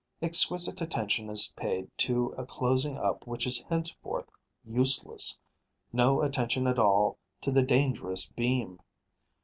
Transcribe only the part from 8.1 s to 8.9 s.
beam.